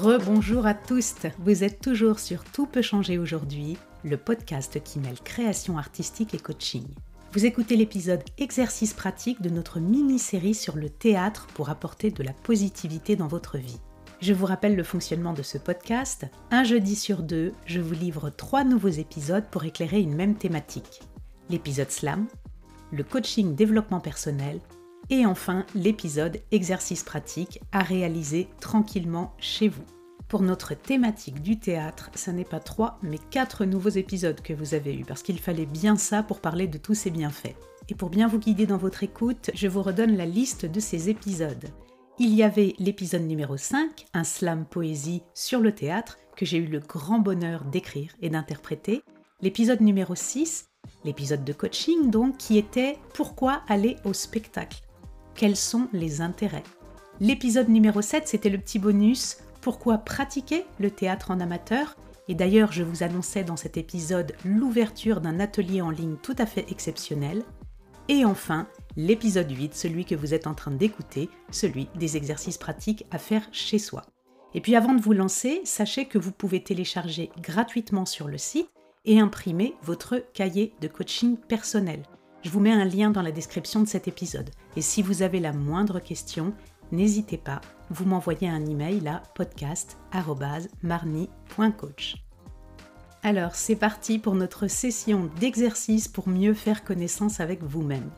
[0.00, 5.20] Rebonjour à tous, vous êtes toujours sur Tout peut changer aujourd'hui, le podcast qui mêle
[5.20, 6.86] création artistique et coaching.
[7.32, 12.32] Vous écoutez l'épisode Exercice pratique de notre mini-série sur le théâtre pour apporter de la
[12.32, 13.80] positivité dans votre vie.
[14.20, 16.26] Je vous rappelle le fonctionnement de ce podcast.
[16.50, 21.02] Un jeudi sur deux, je vous livre trois nouveaux épisodes pour éclairer une même thématique.
[21.50, 22.26] L'épisode slam,
[22.90, 24.58] le coaching développement personnel
[25.08, 29.84] et enfin l'épisode exercice pratique à réaliser tranquillement chez vous.
[30.26, 34.74] Pour notre thématique du théâtre, ce n'est pas trois, mais quatre nouveaux épisodes que vous
[34.74, 37.54] avez eus, parce qu'il fallait bien ça pour parler de tous ces bienfaits.
[37.88, 41.08] Et pour bien vous guider dans votre écoute, je vous redonne la liste de ces
[41.08, 41.70] épisodes.
[42.20, 46.66] Il y avait l'épisode numéro 5, un slam poésie sur le théâtre, que j'ai eu
[46.66, 49.02] le grand bonheur d'écrire et d'interpréter.
[49.40, 50.68] L'épisode numéro 6,
[51.04, 54.80] l'épisode de coaching donc, qui était Pourquoi aller au spectacle?
[55.36, 56.64] Quels sont les intérêts?
[57.20, 61.96] L'épisode numéro 7, c'était le petit bonus Pourquoi pratiquer le théâtre en amateur?
[62.26, 66.46] Et d'ailleurs, je vous annonçais dans cet épisode l'ouverture d'un atelier en ligne tout à
[66.46, 67.44] fait exceptionnel.
[68.08, 68.66] Et enfin,
[68.96, 73.48] l'épisode 8, celui que vous êtes en train d'écouter, celui des exercices pratiques à faire
[73.52, 74.04] chez soi.
[74.54, 78.70] Et puis avant de vous lancer, sachez que vous pouvez télécharger gratuitement sur le site
[79.04, 82.02] et imprimer votre cahier de coaching personnel.
[82.42, 84.50] Je vous mets un lien dans la description de cet épisode.
[84.76, 86.54] Et si vous avez la moindre question,
[86.92, 92.16] n'hésitez pas, vous m'envoyez un email à podcast.marni.coach.
[93.22, 98.10] Alors, c'est parti pour notre session d'exercice pour mieux faire connaissance avec vous-même.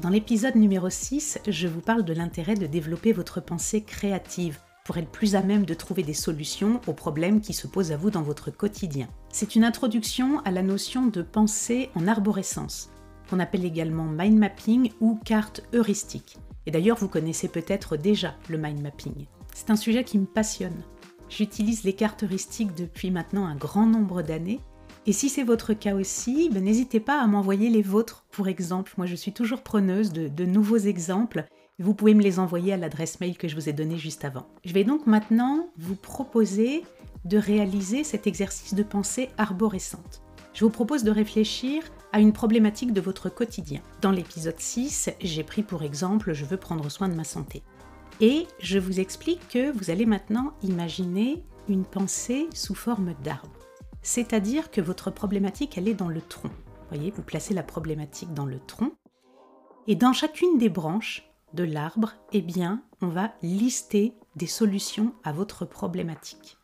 [0.00, 4.96] Dans l'épisode numéro 6, je vous parle de l'intérêt de développer votre pensée créative pour
[4.96, 8.10] être plus à même de trouver des solutions aux problèmes qui se posent à vous
[8.10, 9.06] dans votre quotidien.
[9.28, 12.90] C'est une introduction à la notion de pensée en arborescence
[13.30, 16.36] qu'on appelle également mind mapping ou carte heuristique.
[16.66, 19.26] Et d'ailleurs, vous connaissez peut-être déjà le mind mapping.
[19.54, 20.82] C'est un sujet qui me passionne.
[21.28, 24.60] J'utilise les cartes heuristiques depuis maintenant un grand nombre d'années.
[25.04, 28.92] Et si c'est votre cas aussi, ben, n'hésitez pas à m'envoyer les vôtres, pour exemple.
[28.96, 31.44] Moi, je suis toujours preneuse de, de nouveaux exemples.
[31.80, 34.46] Vous pouvez me les envoyer à l'adresse mail que je vous ai donnée juste avant.
[34.64, 36.84] Je vais donc maintenant vous proposer
[37.24, 40.22] de réaliser cet exercice de pensée arborescente.
[40.54, 43.80] Je vous propose de réfléchir à une problématique de votre quotidien.
[44.02, 47.62] Dans l'épisode 6, j'ai pris pour exemple je veux prendre soin de ma santé.
[48.20, 53.61] Et je vous explique que vous allez maintenant imaginer une pensée sous forme d'arbre.
[54.02, 56.48] C'est-à-dire que votre problématique, elle est dans le tronc.
[56.48, 58.92] Vous voyez, vous placez la problématique dans le tronc.
[59.86, 65.32] Et dans chacune des branches de l'arbre, eh bien, on va lister des solutions à
[65.32, 66.58] votre problématique.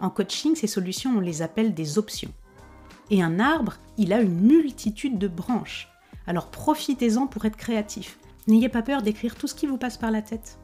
[0.00, 2.32] En coaching, ces solutions, on les appelle des options.
[3.10, 5.88] Et un arbre, il a une multitude de branches.
[6.26, 8.18] Alors profitez-en pour être créatif.
[8.46, 10.58] N'ayez pas peur d'écrire tout ce qui vous passe par la tête.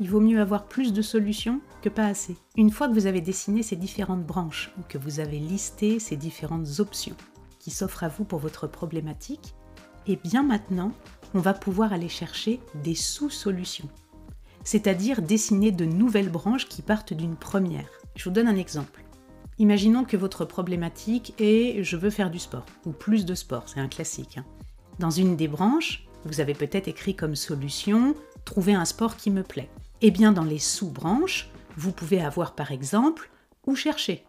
[0.00, 2.34] Il vaut mieux avoir plus de solutions que pas assez.
[2.56, 6.16] Une fois que vous avez dessiné ces différentes branches ou que vous avez listé ces
[6.16, 7.16] différentes options
[7.58, 9.54] qui s'offrent à vous pour votre problématique,
[10.06, 10.92] et eh bien maintenant,
[11.34, 13.90] on va pouvoir aller chercher des sous-solutions.
[14.64, 17.90] C'est-à-dire dessiner de nouvelles branches qui partent d'une première.
[18.16, 19.04] Je vous donne un exemple.
[19.58, 23.80] Imaginons que votre problématique est je veux faire du sport, ou plus de sport, c'est
[23.80, 24.38] un classique.
[24.38, 24.46] Hein.
[24.98, 28.14] Dans une des branches, vous avez peut-être écrit comme solution
[28.46, 29.68] trouver un sport qui me plaît.
[30.02, 33.30] Eh bien, dans les sous-branches, vous pouvez avoir par exemple
[33.66, 34.24] où chercher.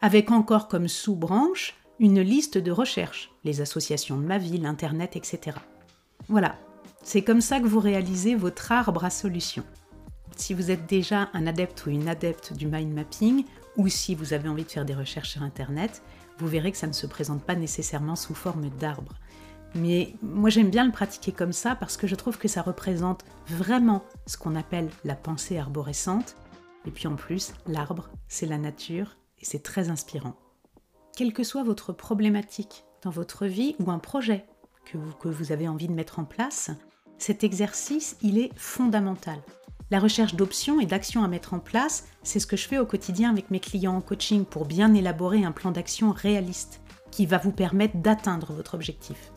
[0.00, 5.56] Avec encore comme sous-branche une liste de recherches, les associations de ma ville, Internet, etc.
[6.28, 6.58] Voilà,
[7.04, 9.64] c'est comme ça que vous réalisez votre arbre à solutions.
[10.36, 13.44] Si vous êtes déjà un adepte ou une adepte du mind mapping,
[13.76, 16.02] ou si vous avez envie de faire des recherches sur Internet,
[16.38, 19.14] vous verrez que ça ne se présente pas nécessairement sous forme d'arbre.
[19.74, 23.24] Mais moi j'aime bien le pratiquer comme ça parce que je trouve que ça représente
[23.46, 26.36] vraiment ce qu'on appelle la pensée arborescente.
[26.86, 30.36] Et puis en plus, l'arbre, c'est la nature et c'est très inspirant.
[31.16, 34.46] Quelle que soit votre problématique dans votre vie ou un projet
[34.84, 36.70] que vous, que vous avez envie de mettre en place,
[37.18, 39.38] cet exercice, il est fondamental.
[39.90, 42.86] La recherche d'options et d'actions à mettre en place, c'est ce que je fais au
[42.86, 46.80] quotidien avec mes clients en coaching pour bien élaborer un plan d'action réaliste
[47.10, 49.31] qui va vous permettre d'atteindre votre objectif.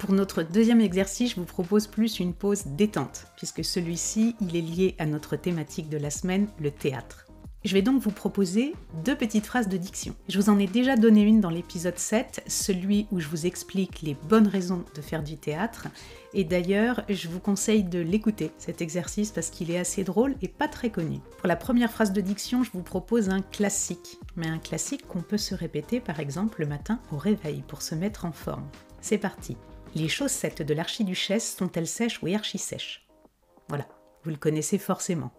[0.00, 4.62] Pour notre deuxième exercice, je vous propose plus une pause détente, puisque celui-ci, il est
[4.62, 7.26] lié à notre thématique de la semaine, le théâtre.
[7.66, 8.72] Je vais donc vous proposer
[9.04, 10.14] deux petites phrases de diction.
[10.30, 14.00] Je vous en ai déjà donné une dans l'épisode 7, celui où je vous explique
[14.00, 15.88] les bonnes raisons de faire du théâtre.
[16.32, 20.48] Et d'ailleurs, je vous conseille de l'écouter, cet exercice, parce qu'il est assez drôle et
[20.48, 21.18] pas très connu.
[21.36, 25.20] Pour la première phrase de diction, je vous propose un classique, mais un classique qu'on
[25.20, 28.64] peut se répéter par exemple le matin au réveil pour se mettre en forme.
[29.02, 29.58] C'est parti.
[29.96, 33.08] Les chaussettes de l'archiduchesse sont-elles sèches ou archi-sèches
[33.68, 33.86] Voilà,
[34.22, 35.32] vous le connaissez forcément.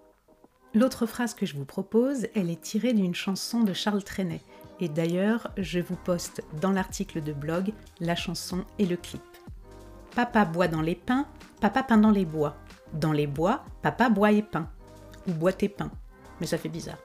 [0.74, 4.42] L'autre phrase que je vous propose, elle est tirée d'une chanson de Charles Trenet.
[4.81, 9.21] Et d'ailleurs, je vous poste dans l'article de blog la chanson et le clip.
[10.15, 11.27] Papa boit dans les pins,
[11.62, 12.57] papa peint dans les bois.
[12.94, 14.69] Dans les bois, papa boit et peint.
[15.27, 15.92] Ou boit et peint.
[16.42, 17.00] Mais ça fait bizarre.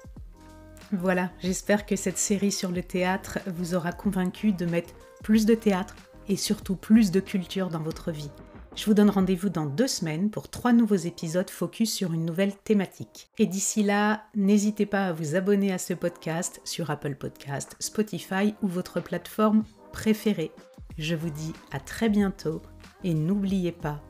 [0.90, 5.54] Voilà, j'espère que cette série sur le théâtre vous aura convaincu de mettre plus de
[5.54, 5.94] théâtre
[6.28, 8.30] et surtout plus de culture dans votre vie.
[8.76, 12.54] Je vous donne rendez-vous dans deux semaines pour trois nouveaux épisodes focus sur une nouvelle
[12.54, 13.30] thématique.
[13.38, 18.54] Et d'ici là, n'hésitez pas à vous abonner à ce podcast sur Apple Podcast, Spotify
[18.62, 20.52] ou votre plateforme préférée.
[20.98, 22.60] Je vous dis à très bientôt
[23.02, 24.02] et n'oubliez pas,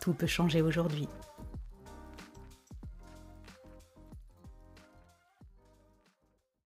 [0.00, 1.08] tout peut changer aujourd'hui.